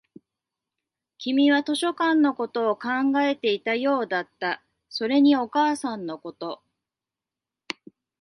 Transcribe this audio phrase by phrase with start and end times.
[1.19, 2.89] 君は図書館のことを考
[3.21, 6.63] えていたようだった、それにお母さんのこと